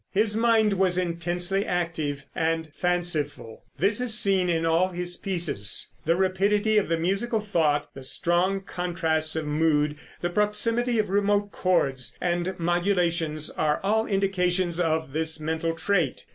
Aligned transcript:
His 0.11 0.35
mind 0.35 0.73
was 0.73 0.97
intensely 0.97 1.63
active 1.63 2.25
and 2.33 2.71
fanciful. 2.73 3.65
This 3.77 4.01
is 4.01 4.17
seen 4.17 4.49
in 4.49 4.65
all 4.65 4.87
his 4.87 5.15
pieces. 5.15 5.91
The 6.05 6.15
rapidity 6.15 6.79
of 6.79 6.89
the 6.89 6.97
musical 6.97 7.39
thought, 7.39 7.87
the 7.93 8.01
strong 8.03 8.61
contrasts 8.61 9.35
of 9.35 9.45
mood, 9.45 9.97
the 10.19 10.31
proximity 10.31 10.97
of 10.97 11.11
remote 11.11 11.51
chords 11.51 12.17
and 12.19 12.57
modulations, 12.57 13.51
are 13.51 13.79
all 13.83 14.07
indications 14.07 14.79
of 14.79 15.13
this 15.13 15.39
mental 15.39 15.75
trait. 15.75 16.25